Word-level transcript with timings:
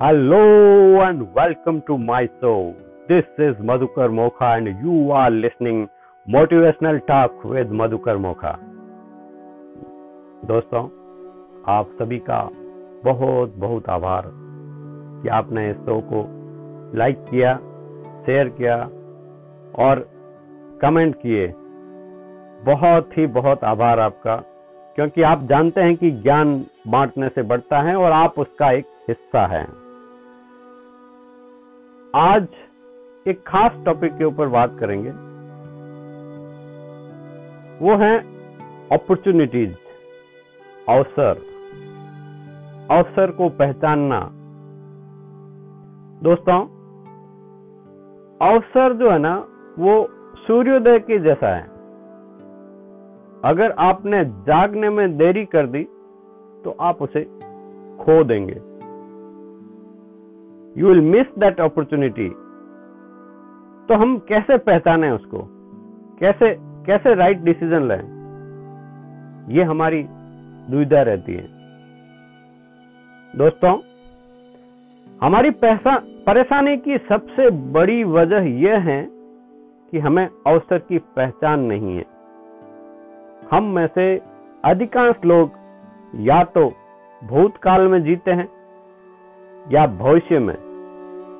Hello 0.00 1.00
and 1.00 1.32
welcome 1.32 1.80
to 1.86 1.96
my 1.96 2.28
show. 2.38 2.76
This 3.08 3.24
is 3.38 3.54
Madhukar 3.56 4.08
Mokha 4.10 4.58
and 4.58 4.66
you 4.84 5.10
are 5.10 5.30
listening 5.30 5.88
Motivational 6.26 6.98
Talk 7.06 7.42
with 7.42 7.68
Madhukar 7.68 8.16
Mokha. 8.24 8.50
दोस्तों 10.46 10.82
आप 11.68 11.94
सभी 12.00 12.18
का 12.18 12.40
बहुत 13.04 13.54
बहुत 13.56 13.88
आभार 13.88 14.28
कि 15.22 15.28
आपने 15.28 15.68
इस 15.70 15.76
शो 15.76 16.00
को 16.12 16.20
लाइक 16.98 17.24
किया 17.30 17.56
शेयर 18.26 18.48
किया 18.58 18.76
और 19.84 20.04
कमेंट 20.82 21.16
किए 21.22 21.46
बहुत 22.66 23.18
ही 23.18 23.26
बहुत 23.38 23.64
आभार 23.64 24.00
आपका 24.00 24.36
क्योंकि 24.96 25.22
आप 25.22 25.48
जानते 25.48 25.80
हैं 25.80 25.96
कि 25.96 26.10
ज्ञान 26.20 26.54
बांटने 26.88 27.28
से 27.28 27.42
बढ़ता 27.42 27.82
है 27.88 27.96
और 27.96 28.12
आप 28.12 28.38
उसका 28.38 28.70
एक 28.72 28.86
हिस्सा 29.08 29.46
हैं 29.46 29.85
आज 32.16 32.46
एक 33.26 33.42
खास 33.46 33.72
टॉपिक 33.84 34.12
के 34.18 34.24
ऊपर 34.24 34.48
बात 34.48 34.76
करेंगे। 34.80 35.10
वो 37.84 37.96
है 37.96 38.18
अपॉर्चुनिटीज़ 38.92 39.74
अवसर। 40.88 41.40
अवसर 42.90 43.30
को 43.30 43.48
पहचानना। 43.48 44.20
दोस्तों, 46.22 46.62
अवसर 48.52 48.92
जो 48.92 49.10
है 49.10 49.18
ना, 49.18 49.34
वो 49.78 50.08
सूर्योदय 50.36 50.98
के 50.98 51.18
जैसा 51.18 51.54
है। 51.56 51.62
अगर 53.44 53.72
आपने 53.78 54.24
जागने 54.24 54.90
में 54.90 55.16
देरी 55.16 55.44
कर 55.44 55.66
दी 55.66 55.84
तो 56.64 56.76
आप 56.80 57.02
उसे 57.02 57.24
खो 57.98 58.24
देंगे। 58.24 58.75
You 60.76 60.88
will 60.88 61.00
miss 61.00 61.26
that 61.38 61.60
opportunity 61.60 62.28
तो 63.88 63.94
हम 63.94 64.16
कैसे 64.18 64.56
पहचाने 64.58 65.10
उसको? 65.10 65.38
कैसे 66.20 66.54
कैसे 66.86 67.14
राइट 67.14 67.38
डिसीज़न 67.38 67.88
लें? 67.88 68.02
ये 69.50 69.62
हमारी 69.62 70.02
दुविधा 70.70 71.02
रहती 71.02 71.34
है। 71.34 71.46
दोस्तों, 73.36 73.78
हमारी 75.22 75.50
परेशानी 75.64 76.76
की 76.76 76.98
सबसे 76.98 77.50
बड़ी 77.72 78.02
वजह 78.04 78.48
यह 78.60 78.78
है 78.80 79.02
कि 79.92 79.98
हमें 79.98 80.28
अवसर 80.46 80.78
की 80.78 80.98
पहचान 81.16 81.60
नहीं 81.60 81.96
है। 81.96 82.04
हम 83.50 83.64
में 83.64 83.86
से 83.86 84.06
अधिकांश 84.64 85.16
लोग 85.24 85.50
या 86.22 86.42
तो 86.44 86.68
भूतकाल 87.24 87.88
में 87.88 88.02
जीते 88.02 88.30
हैं 88.30 88.48
या 89.72 89.86
भविष्य 89.86 90.38
में, 90.38 90.56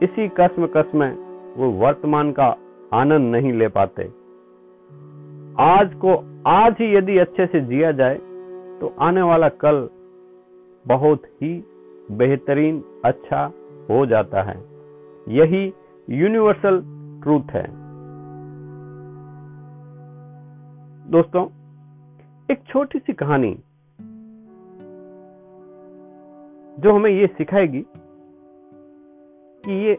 इसी 0.02 0.28
कसम 0.28 0.66
कसम 0.66 0.98
में 0.98 1.54
वो 1.56 1.70
वर्तमान 1.80 2.32
का 2.32 2.46
आनंद 2.94 3.34
नहीं 3.34 3.52
ले 3.52 3.68
पाते। 3.68 4.04
आज 5.62 5.94
को 5.94 6.14
आज 6.46 6.76
ही 6.80 6.94
यदि 6.96 7.18
अच्छे 7.18 7.46
से 7.46 7.60
जिया 7.60 7.92
जाए 7.92 8.18
तो 8.80 8.94
आने 9.00 9.22
वाला 9.22 9.48
कल 9.48 9.88
बहुत 10.86 11.26
ही 11.42 11.52
बेहतरीन 12.10 12.82
अच्छा 13.04 13.44
हो 13.90 14.04
जाता 14.06 14.42
है। 14.42 14.56
यही 15.28 15.64
यूनिवर्सल 16.08 16.82
ट्रूथ 17.22 17.50
है। 17.50 17.66
दोस्तों, 21.10 21.44
एक 22.50 22.62
छोटी 22.68 22.98
सी 22.98 23.12
कहानी 23.12 23.56
जो 26.78 26.92
हमें 26.92 27.10
ये 27.10 27.26
सिखाएगी 27.26 27.84
कि 29.66 29.72
ये 29.72 29.98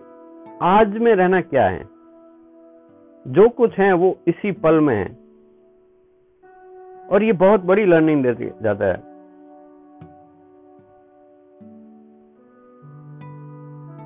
आज 0.62 0.98
में 0.98 1.16
रहना 1.16 1.42
क्या 1.42 1.68
है? 1.68 1.84
जो 3.28 3.50
कुछ 3.50 3.80
है 3.80 3.94
वो 3.94 4.18
इसी 4.28 4.52
पल 4.52 4.80
में 4.80 4.96
है। 4.96 5.28
और 7.08 7.24
ये 7.24 7.34
बहुत 7.34 7.62
बड़ी 7.62 7.86
लर्निंग 7.86 8.26
दे 8.26 8.54
जाता 8.62 8.86
है। 8.86 8.98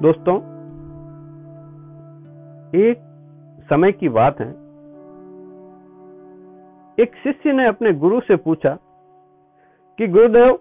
दोस्तों, 0.02 0.38
एक 2.76 2.98
समय 3.70 3.92
की 3.92 4.10
बात 4.10 4.40
है। 4.40 4.50
एक 7.00 7.12
शिष्य 7.24 7.54
ने 7.54 7.68
अपने 7.68 7.94
गुरु 7.94 8.22
से 8.22 8.36
पूछा 8.36 8.78
कि, 9.98 10.08
गुरुदेव, 10.08 10.60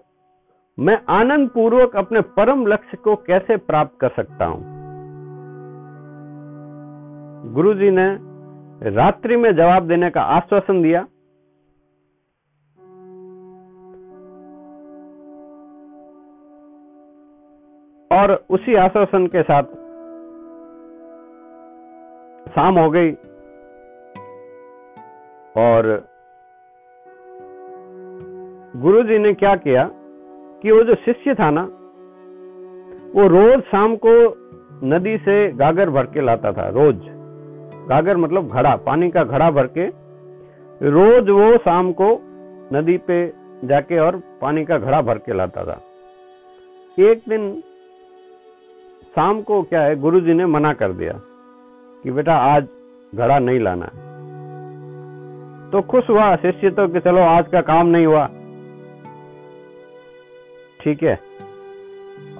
मैं 0.79 1.01
आनंद 1.09 1.49
पूर्वक 1.49 1.95
अपने 1.95 2.21
परम 2.21 2.67
लक्ष्य 2.67 2.97
को 2.97 3.15
कैसे 3.15 3.57
प्राप्त 3.57 3.99
कर 3.99 4.09
सकता 4.09 4.45
हूँ? 4.45 4.70
गुरु 7.45 7.73
जी 7.73 7.89
ने 7.91 8.07
रात्रि 8.91 9.35
में 9.35 9.55
जवाब 9.55 9.87
देने 9.87 10.09
का 10.09 10.21
आश्वासन 10.21 10.81
दिया। 10.81 11.01
और 18.11 18.33
उसी 18.49 18.75
आश्वासन 18.75 19.27
के 19.27 19.41
साथ 19.41 19.63
शाम 22.51 22.79
हो 22.79 22.89
गई 22.89 23.11
और 25.55 26.07
गुरु 28.75 29.03
जी 29.03 29.17
ने 29.17 29.33
क्या 29.33 29.55
किया 29.55 29.89
कि 30.61 30.71
वो 30.71 30.83
जो 30.83 30.95
शिष्य 30.95 31.33
था 31.33 31.49
ना, 31.51 31.63
वो 33.15 33.27
रोज 33.27 33.61
शाम 33.61 33.95
को 33.95 34.13
नदी 34.83 35.17
से 35.17 35.51
गागर 35.51 35.89
भर 35.89 36.05
के 36.05 36.21
लाता 36.21 36.51
था, 36.51 36.69
रोज। 36.69 37.20
गागर 37.89 38.17
मतलब 38.17 38.49
घड़ा, 38.49 38.75
पानी 38.77 39.09
का 39.09 39.23
घड़ा 39.23 39.49
भर 39.51 39.67
के 39.77 39.87
रोज 40.81 41.29
वो 41.29 41.57
शाम 41.57 41.91
को 41.91 42.09
नदी 42.73 42.97
पे 43.07 43.25
जाके 43.63 43.99
और 43.99 44.15
पानी 44.41 44.63
का 44.65 44.77
घड़ा 44.77 45.01
भर 45.01 45.17
के 45.17 45.33
लाता 45.33 45.63
था। 45.63 45.79
एक 46.97 47.21
दिन 47.29 47.51
शाम 49.15 49.41
को 49.41 49.61
क्या 49.63 49.81
है, 49.81 49.95
गुरुजी 49.95 50.33
ने 50.33 50.45
मना 50.47 50.73
कर 50.73 50.93
दिया 50.93 51.13
कि 52.03 52.11
बेटा 52.11 52.35
आज 52.45 52.67
घड़ा 53.13 53.39
नहीं 53.39 53.59
लाना। 53.59 53.85
है 53.85 54.09
तो 55.71 55.81
खुश 55.81 56.09
हुआ, 56.09 56.35
शिष्य 56.35 56.69
तो 56.69 56.87
कि 56.87 56.99
चलो 56.99 57.21
आज 57.21 57.47
का 57.47 57.61
काम 57.63 57.87
नहीं 57.87 58.05
हुआ। 58.05 58.25
ठीक 60.79 61.03
है, 61.03 61.19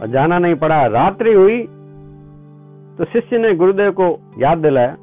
और 0.01 0.07
जाना 0.07 0.40
नहीं 0.40 0.56
पड़ा। 0.56 0.85
रात्रि 0.88 1.34
हुई 1.34 1.62
तो 2.97 3.06
शिष्य 3.06 3.38
ने 3.38 3.53
गुरुदेव 3.56 3.91
को 3.91 4.07
याद 4.38 4.57
दिलाया 4.57 4.96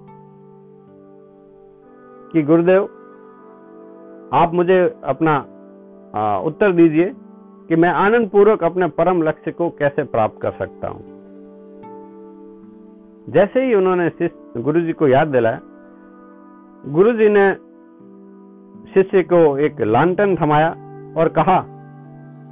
कि 2.33 2.43
गुरुदेव 2.43 2.83
आप 4.33 4.55
मुझे 4.55 4.78
अपना 5.05 5.37
आ, 6.15 6.39
उत्तर 6.39 6.72
दीजिए 6.72 7.12
कि 7.69 7.77
मैं 7.77 7.89
आनंद 7.89 8.28
पूर्वक 8.31 8.65
अपने 8.65 8.87
परम 8.89 9.22
लक्ष्य 9.22 9.53
को 9.53 9.69
कैसे 9.71 10.03
प्राप्त 10.05 10.41
कर 10.43 10.50
सकता 10.50 10.89
हूँ। 10.89 11.03
जैसे 13.28 13.65
ही 13.65 13.75
उन्होंने 13.75 14.11
गुरु 14.62 14.81
जी 14.81 14.93
को 14.93 15.09
याद 15.09 15.28
दिलाया 15.28 15.61
गुरु 16.87 17.12
जी 17.12 17.28
ने 17.28 17.53
शिष्य 18.95 19.22
को 19.22 19.59
एक 19.59 19.81
लांटन 19.81 20.37
थमाया 20.37 20.71
और 21.16 21.28
कहा 21.28 21.59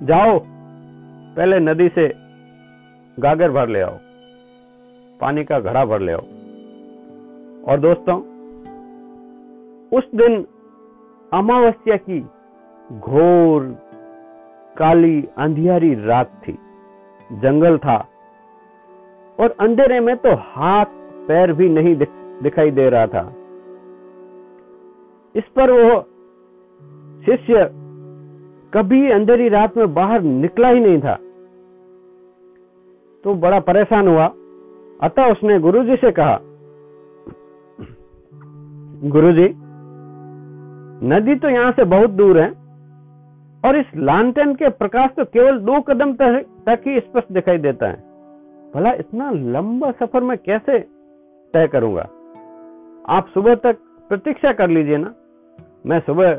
जाओ 0.03 0.39
पहले 1.37 1.59
नदी 1.61 1.89
से 1.89 2.09
गागर 3.19 3.51
भर 3.51 3.69
ले 3.69 3.81
आओ 3.81 3.97
पानी 5.21 5.45
का 5.45 5.61
घड़ा 5.61 5.85
भर 5.85 6.01
ले 6.01 6.13
आओ। 6.13 6.25
और 7.69 7.81
दोस्तों 7.81 8.21
उस 9.97 10.09
दिन 10.15 10.45
अमावस्या 11.33 11.97
की 11.97 12.21
घोर, 12.93 13.63
काली, 14.77 15.28
अंधियारी 15.39 15.95
रात 16.04 16.33
थी। 16.48 16.59
जंगल 17.33 17.78
था 17.78 17.97
और 19.39 19.54
अंधेरे 19.60 20.01
में 20.01 20.16
तो 20.16 20.34
हाथ, 20.34 20.87
पैर 21.28 21.53
भी 21.53 21.69
नहीं 21.69 21.97
दिखाई 22.43 22.71
दे 22.71 22.89
रहा 22.89 23.07
था। 23.07 23.22
इस 25.34 25.45
पर 25.57 25.71
वो 25.71 26.01
शिष्य 27.27 27.69
कभी 28.75 29.10
अंधेरी 29.10 29.48
रात 29.48 29.77
में 29.77 29.95
बाहर 29.95 30.22
निकला 30.22 30.69
ही 30.69 30.81
नहीं 30.81 31.01
था। 31.01 31.15
तो 33.25 33.34
बड़ा 33.34 33.60
परेशान 33.60 34.09
हुआ। 34.09 34.27
अतः 35.01 35.31
उसने 35.33 35.59
गुरुजी 35.59 35.97
से 35.97 36.10
कहा, 36.10 36.39
गुरुजी 39.10 39.47
नदी 41.04 41.34
तो 41.37 41.48
यहाँ 41.48 41.72
से 41.72 41.84
बहुत 41.87 42.10
दूर 42.13 42.39
है, 42.39 42.48
और 43.65 43.77
इस 43.77 43.87
लालटेन 43.98 44.54
के 44.54 44.69
प्रकाश 44.71 45.10
तो 45.16 45.25
केवल 45.27 45.59
दो 45.60 45.81
कदम 45.83 46.13
तक 46.15 46.83
ही 46.87 47.01
स्पष्ट 47.01 47.33
दिखाई 47.33 47.59
देता 47.59 47.87
है। 47.87 48.04
भला 48.75 48.93
इतना 48.95 49.31
लंबा 49.31 49.91
सफ़र 49.95 50.22
मैं 50.22 50.37
कैसे 50.39 50.78
तय 51.54 51.66
करूँगा? 51.66 52.03
आप 53.09 53.28
सुबह 53.34 53.54
तक 53.57 53.78
प्रतीक्षा 54.10 54.53
कर 54.53 54.69
लीजिए 54.71 54.97
ना। 54.97 55.13
मैं 55.87 56.01
सुबह 56.01 56.33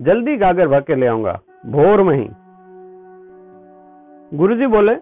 जल्दी 0.00 0.36
गागर 0.36 0.68
भर 0.68 0.80
के 0.80 0.94
ले 0.94 1.06
आऊँगा, 1.06 1.38
भोर 1.66 2.02
में 2.02 2.14
ही। 2.16 2.28
गुरुजी 4.32 4.66
बोले, 4.68 4.92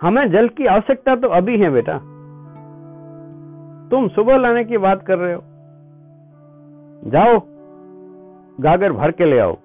हमें 0.00 0.30
जल 0.32 0.48
की 0.50 0.66
आवश्यकता 0.66 1.14
तो 1.16 1.28
अभी 1.30 1.58
है 1.58 1.70
बेटा। 1.70 1.98
तुम 3.90 4.08
सुबह 4.10 4.36
लाने 4.36 4.64
की 4.64 4.78
बात 4.78 5.02
कर 5.06 5.18
रहे 5.18 5.34
हो। 5.34 5.42
जाओ 7.06 7.38
गागर 8.60 8.92
भर 8.92 9.10
के 9.10 9.24
ले 9.24 9.38
आओ। 9.38 9.56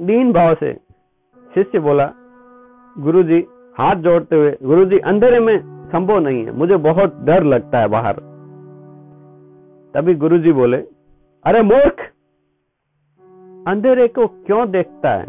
दीन 0.00 0.32
भाव 0.32 0.54
से 0.54 0.80
शिष्य 1.54 1.78
बोला, 1.78 2.12
गुरुजी, 2.98 3.46
हाथ 3.78 3.96
जोड़ते 3.96 4.36
हुए, 4.36 4.58
गुरुजी, 4.62 4.98
अंधेरे 4.98 5.40
में 5.40 5.58
संभव 5.92 6.18
नहीं 6.18 6.44
है, 6.44 6.52
मुझे 6.52 6.76
बहुत 6.76 7.20
डर 7.24 7.44
लगता 7.44 7.78
है 7.78 7.88
बाहर। 7.88 8.12
तभी 9.94 10.14
गुरुजी 10.14 10.52
बोले, 10.52 10.76
अरे 11.44 11.62
मूर्ख, 11.62 12.12
अंधेरे 13.68 14.08
को 14.08 14.26
क्यों 14.26 14.70
देखता 14.70 15.10
है? 15.10 15.26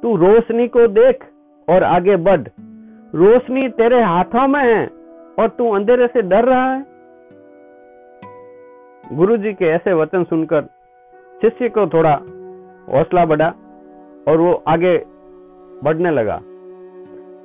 तू 0.00 0.16
रोशनी 0.16 0.68
को 0.68 0.86
देख 0.86 1.24
और 1.68 1.82
आगे 1.82 2.16
बढ़। 2.16 2.48
रोशनी 3.14 3.68
तेरे 3.68 4.02
हाथों 4.02 4.48
में 4.48 4.60
है 4.60 4.86
और 5.38 5.48
तू 5.48 5.70
अंधेरे 5.70 6.06
से 6.06 6.22
डर 6.22 6.44
रहा 6.44 6.72
है। 6.72 6.97
गुरुजी 9.12 9.52
के 9.52 9.64
ऐसे 9.64 9.92
वचन 9.92 10.24
सुनकर 10.24 10.62
शिष्य 11.42 11.68
को 11.68 11.86
थोड़ा 11.86 12.12
हौसला 12.88 13.24
बढ़ा 13.26 13.48
और 14.28 14.36
वो 14.36 14.52
आगे 14.68 14.96
बढ़ने 15.84 16.10
लगा। 16.10 16.36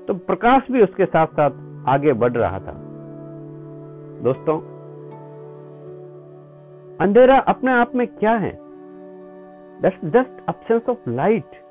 तो 0.08 0.14
प्रकाश 0.28 0.72
भी 0.72 0.82
उसके 0.84 1.06
साथ 1.06 1.28
साथ 1.28 1.52
आगे 1.88 2.14
बढ़ 2.14 2.32
रहा 2.32 2.60
था। 2.60 2.74
दोस्तों, 4.24 4.58
अंधेरा 6.98 7.38
अपने 7.38 7.72
आप 7.72 7.96
में 7.96 8.08
क्या 8.08 8.36
है? 8.36 8.52
जस्ट 9.82 10.44
अब्सेंस 10.48 10.90
ऑफ़ 10.90 11.10
लाइट 11.10 11.62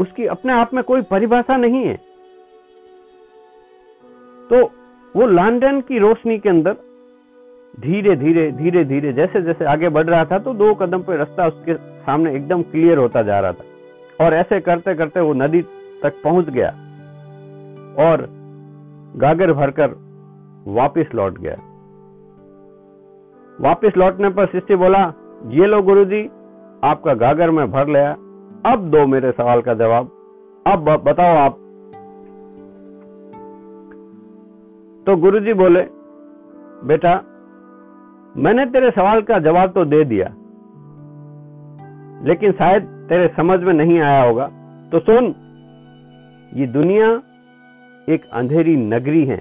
उसकी 0.00 0.26
अपने 0.26 0.52
आप 0.52 0.74
में 0.74 0.82
कोई 0.84 1.02
परिभाषा 1.02 1.56
नहीं 1.56 1.84
है। 1.84 1.96
तो 4.50 4.62
वो 5.16 5.26
लालटेन 5.26 5.80
की 5.80 5.98
रोशनी 5.98 6.38
के 6.38 6.48
अंदर 6.48 6.76
धीरे 7.74 8.14
धीरे 8.16 8.50
धीरे 8.52 8.84
धीरे, 8.84 9.12
जैसे 9.12 9.42
जैसे 9.42 9.64
आगे 9.64 9.88
बढ़ 9.88 10.06
रहा 10.06 10.24
था 10.24 10.38
तो 10.38 10.54
दो 10.54 10.74
कदम 10.74 11.02
पे 11.02 11.16
रास्ता 11.16 11.46
उसके 11.46 11.74
सामने 11.74 12.34
एकदम 12.34 12.62
क्लियर 12.62 12.98
होता 12.98 13.22
जा 13.22 13.38
रहा 13.40 13.52
था। 13.52 14.24
और 14.24 14.34
ऐसे 14.34 14.60
करते 14.60 14.94
करते 14.94 15.20
वो 15.20 15.32
नदी 15.34 15.62
तक 16.02 16.12
पहुँच 16.24 16.48
गया 16.50 16.68
और 17.98 18.26
गागर 19.16 19.52
भरकर 19.52 19.94
वापस 20.68 21.14
लौट 21.14 21.38
गया। 21.38 21.56
वापस 23.60 23.96
लौटने 23.96 24.28
पर 24.28 24.46
शिष्य 24.46 24.76
बोला, 24.76 25.12
ये 25.46 25.66
लो 25.66 25.82
गुरुजी, 25.82 26.22
आपका 26.84 27.14
गागर 27.14 27.50
में 27.50 27.70
भर 27.70 27.88
लिया। 27.88 28.12
अब 28.66 28.90
दो 28.90 29.06
मेरे 29.06 29.32
सवाल 29.32 29.60
का 29.60 29.74
जवाब। 29.74 30.10
अब 30.66 30.90
बताओ 31.04 31.36
आप। 31.36 31.56
तो 35.06 35.16
गुरुजी 35.16 35.52
बोले, 35.52 35.82
बेटा 36.84 37.14
मैंने 38.38 38.64
तेरे 38.66 38.90
सवाल 38.90 39.20
का 39.22 39.38
जवाब 39.38 39.70
तो 39.72 39.84
दे 39.84 40.04
दिया, 40.04 40.26
लेकिन 42.24 42.52
शायद 42.52 42.82
तेरे 43.08 43.28
समझ 43.36 43.58
में 43.60 43.72
नहीं 43.74 43.98
आया 44.00 44.22
होगा। 44.22 44.46
तो 44.92 44.98
सुन, 45.00 45.34
ये 46.52 46.66
दुनिया 46.68 47.08
एक 48.08 48.28
अंधेरी 48.32 48.76
नगरी 48.76 49.24
है, 49.24 49.38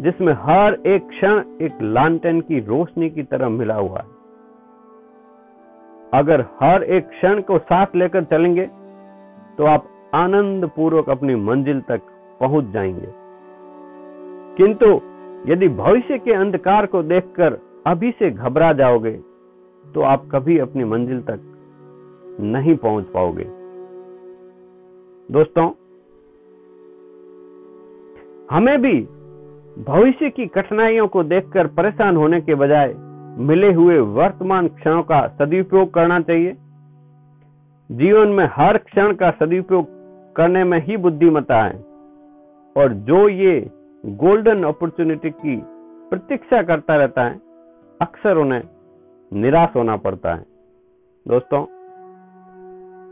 जिसमें 0.00 0.32
हर 0.42 0.74
एक 0.86 1.08
क्षण 1.08 1.42
एक 1.62 1.82
लालटेन 1.82 2.40
की 2.40 2.60
रोशनी 2.60 3.10
की 3.10 3.22
तरह 3.22 3.48
मिला 3.50 3.74
हुआ 3.74 3.98
है। 3.98 4.18
अगर 6.14 6.44
हर 6.62 6.82
एक 6.82 7.08
क्षण 7.08 7.40
को 7.40 7.58
साथ 7.60 7.96
लेकर 7.96 8.24
चलेंगे 8.24 8.66
तो 9.58 9.64
आप 9.66 9.86
आनंद 10.14 10.68
पूर्वक 10.68 11.10
अपनी 11.10 11.34
मंजिल 11.42 11.80
तक 11.80 12.00
पहुँच 12.40 12.70
जाएँगे। 12.72 13.12
किंतु 14.56 15.00
यदि 15.46 15.68
भविष्य 15.68 16.18
के 16.18 16.32
अंधकार 16.32 16.86
को 16.86 17.02
देखकर 17.02 17.58
अभी 17.86 18.10
से 18.10 18.30
घबरा 18.30 18.72
जाओगे 18.72 19.12
तो 19.84 20.00
आप 20.00 20.28
कभी 20.32 20.58
अपनी 20.58 20.84
मंजिल 20.84 21.20
तक 21.20 21.40
नहीं 22.40 22.76
पहुँच 22.76 23.04
पाओगे। 23.04 23.44
दोस्तों, 25.28 25.70
हमें 28.50 28.80
भी 28.82 29.00
भविष्य 29.84 30.30
की 30.30 30.46
कठिनाइयों 30.46 31.06
को 31.08 31.22
देखकर 31.24 31.66
परेशान 31.66 32.16
होने 32.16 32.40
के 32.40 32.54
बजाय 32.54 32.94
मिले 33.38 33.72
हुए 33.72 33.98
वर्तमान 33.98 34.68
क्षणों 34.68 35.02
का 35.02 35.26
सदुपयोग 35.28 35.92
करना 35.94 36.20
चाहिए। 36.20 36.56
जीवन 37.90 38.28
में 38.28 38.44
हर 38.52 38.78
क्षण 38.78 39.12
का 39.14 39.30
सदुपयोग 39.30 39.86
करने 40.36 40.64
में 40.64 40.80
ही 40.86 40.96
बुद्धिमता 40.96 41.62
है। 41.62 41.78
और 42.76 42.92
जो 43.08 43.28
ये 43.28 43.60
गोल्डन 44.04 44.62
अपॉर्चुनिटी 44.64 45.30
की 45.32 45.56
प्रतीक्षा 46.10 46.62
करता 46.62 46.96
रहता 46.96 47.24
है, 47.24 47.34
अक्सर 48.00 48.36
उन्हें 48.36 48.62
निराश 49.32 49.74
होना 49.76 49.96
पड़ता 49.98 50.34
है। 50.34 50.44
दोस्तों 51.26 51.64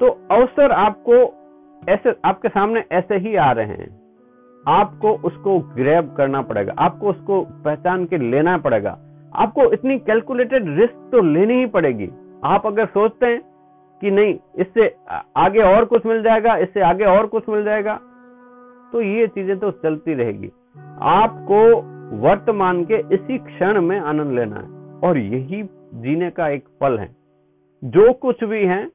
तो 0.00 0.08
अवसर 0.31 0.73
आपको 0.73 1.14
ऐसे, 1.82 2.14
आपके 2.25 2.49
सामने 2.49 2.85
ऐसे 2.93 3.17
ही 3.19 3.35
आ 3.37 3.50
रहे 3.52 3.67
हैं। 3.69 3.90
आपको 4.64 5.12
उसको 5.25 5.58
ग्रैब 5.75 6.14
करना 6.17 6.43
पड़ेगा, 6.43 6.75
आपको 6.79 7.11
उसको 7.11 7.40
पहचान 7.64 8.05
के 8.06 8.19
लेना 8.20 8.56
पड़ेगा। 8.58 8.99
आपको 9.32 9.70
इतनी 9.73 9.99
कैलकुलेटेड 10.00 10.69
रिस्क 10.79 11.08
तो 11.12 11.20
लेनी 11.25 11.55
ही 11.55 11.67
पड़ेगी। 11.69 12.11
आप 12.44 12.67
अगर 12.67 12.87
सोचते 12.88 13.26
हैं 13.26 13.40
कि 14.02 14.11
नहीं, 14.11 14.38
इससे 14.56 14.94
आगे 15.37 15.62
और 15.64 15.85
कुछ 15.85 16.06
मिल 16.06 16.23
जाएगा, 16.23 16.56
इससे 16.56 16.81
आगे 16.82 17.05
और 17.06 17.26
कुछ 17.26 17.49
मिल 17.49 17.64
जाएगा 17.64 17.99
तो 18.93 19.00
ये 19.02 19.26
चीज़ें 19.29 19.58
तो 19.58 19.70
चलती 19.73 20.14
रहेगी। 20.14 20.50
आपको 21.00 21.82
वर्तमान 22.16 22.84
के 22.84 22.94
इसी 22.94 23.38
क्षण 23.38 23.80
में 23.80 24.00
आनंद 24.00 24.32
लेना 24.32 24.56
है। 24.56 24.78
और 25.00 25.19
यही 25.19 25.62
जीने 25.94 26.30
का 26.30 26.48
एक 26.48 26.64
पल 26.80 26.98
है। 26.98 27.16
जो 27.84 28.12
कुछ 28.12 28.44
भी 28.44 28.64
है, 28.64 28.90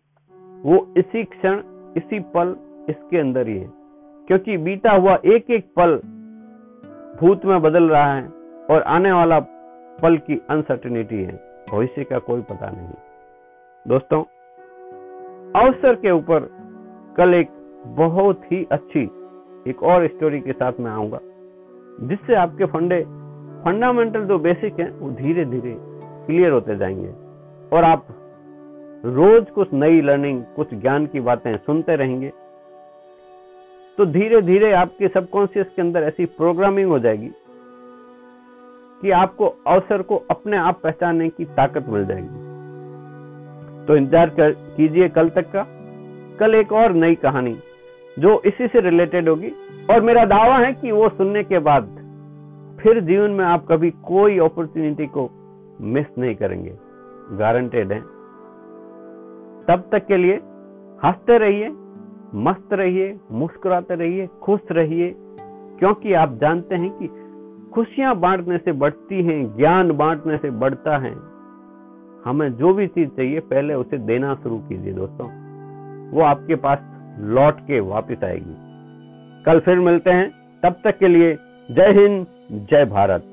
वो 0.62 0.94
इसी 0.97 1.24
क्षण, 1.24 1.62
इसी 1.97 2.19
पल 2.19 2.56
इसके 2.89 3.18
अंदर 3.18 3.47
ही 3.47 3.57
है। 3.57 3.69
क्योंकि 4.27 4.57
बीता 4.57 4.91
हुआ 4.91 5.18
एक 5.25 5.51
एक 5.51 5.74
पल 5.80 5.95
भूत 7.21 7.45
में 7.45 7.62
बदल 7.62 7.89
रहा 7.89 8.13
है 8.13 8.27
और 8.71 8.81
आने 8.81 9.12
वाला 9.12 9.39
पल 10.01 10.18
की 10.18 10.41
अनसर्टिनिटी 10.50 11.24
है। 11.24 11.63
भविष्य 11.71 12.03
का 12.03 12.19
कोई 12.19 12.41
पता 12.41 12.69
नहीं। 12.69 12.90
दोस्तों, 13.87 14.23
अवसर 15.61 15.95
के 15.95 16.11
ऊपर 16.11 16.40
कल 17.18 17.33
एक 17.33 17.49
बहुत 17.85 18.52
ही 18.52 18.68
अच्छी, 18.71 19.04
एक 19.68 19.83
और 19.83 20.07
स्टोरी 20.07 20.40
के 20.40 20.54
साथ 20.54 20.73
मैं 20.80 20.92
आऊँगा। 20.92 21.19
जिससे 22.02 22.35
आपके 22.35 22.66
फंडे 22.66 23.02
फंडामेंटल 23.66 24.26
जो 24.26 24.38
बेसिक 24.40 24.80
हैं, 24.80 24.92
वो 25.00 25.09
धीरे 25.09 25.45
धीरे 25.45 25.76
क्लियर 26.26 26.52
होते 26.52 26.76
जाएँगे। 26.76 27.14
और 27.76 27.83
आप 27.83 28.07
रोज 29.06 29.50
कुछ 29.50 29.73
नई 29.73 30.02
लर्निंग 30.02 30.44
कुछ 30.56 30.73
ज्ञान 30.73 31.06
की 31.06 31.19
बातें 31.19 31.57
सुनते 31.57 31.95
रहेंगे। 31.95 32.31
तो 33.97 34.06
धीरे 34.06 34.42
धीरे 34.42 34.71
आपके 34.71 35.07
सबकॉन्शियस 35.07 35.68
के 35.76 35.81
अंदर 35.81 36.04
ऐसी 36.04 36.26
प्रोग्रामिंग 36.26 36.90
हो 36.90 37.00
जाएगी 37.00 37.31
कि 39.02 39.12
आपको 39.12 39.47
अवसर 39.68 40.02
को 40.02 40.23
अपने 40.31 40.57
आप 40.57 40.80
पहचानने 40.83 41.30
की 41.30 41.45
ताकत 41.45 41.85
मिल 41.90 42.06
जाएगी। 42.06 42.42
तो 43.85 43.95
इंतज़ार 43.95 44.31
कीजिए 44.40 45.09
कल 45.09 45.30
तक 45.30 45.52
का। 45.52 45.66
कल 46.40 46.56
एक 46.56 46.71
और 46.71 46.94
नई 46.94 47.16
कहानी, 47.16 47.56
जो 48.19 48.42
इसी 48.45 48.68
से 48.68 48.80
रिलेटेड 48.80 49.30
होगी। 49.30 49.52
और 49.90 50.02
मेरा 50.02 50.25
दावा 50.25 50.57
है 50.57 50.73
कि 50.73 50.92
वो 50.92 51.09
सुनने 51.09 51.44
के 51.44 51.59
बाद 51.59 51.83
फिर 52.80 52.99
जीवन 52.99 53.30
में 53.30 53.45
आप 53.45 53.66
कभी 53.71 53.92
कोई 53.92 54.40
अपॉर्चुनिटी 54.40 55.07
को 55.07 55.30
मिस 55.81 56.06
नहीं 56.18 56.35
करेंगे। 56.35 56.78
गारंटेड 57.31 57.92
है। 57.92 57.99
तब 59.68 59.90
तक 59.92 60.06
के 60.07 60.18
लिए 60.18 60.35
हँसते 61.06 61.37
रहिए, 61.37 61.73
मस्त 62.35 62.73
रहिए, 62.73 63.19
मुस्कुराते 63.31 63.95
रहिए, 63.95 64.28
खुश 64.42 64.59
रहिए, 64.71 65.16
क्योंकि 65.80 66.13
आप 66.13 66.33
जानते 66.33 66.75
हैं 66.75 66.92
कि 66.92 67.07
खुशियाँ 67.73 68.16
बांटने 68.16 68.57
से 68.57 68.71
बढ़ती 68.71 69.23
हैं, 69.23 69.57
ज्ञान 69.57 69.92
बांटने 69.92 70.37
से 70.37 70.52
बढ़ता 70.52 70.97
है। 70.97 71.16
हमें 72.25 72.54
जो 72.54 72.73
भी 72.73 72.87
चीज़ 72.87 73.09
चाहिए, 73.09 73.40
पहले 73.40 73.73
उसे 73.73 73.97
देना 73.97 74.35
शुरू 74.35 74.57
कीजिए 74.57 74.94
दोस्तों। 74.94 75.28
वो 76.11 76.21
आपके 76.21 76.56
पास 76.56 76.78
लौट 77.19 77.59
के 77.59 77.80
वापस 77.80 78.23
आएगी। 78.23 78.72
कल 79.45 79.59
फिर 79.59 79.80
मिलते 79.80 80.09
हैं। 80.09 80.30
तब 80.64 80.76
तक 80.83 80.97
के 80.97 81.07
लिए 81.07 81.38
जय 81.71 81.92
हिंद 81.92 82.26
जय 82.71 82.85
भारत। 82.85 83.32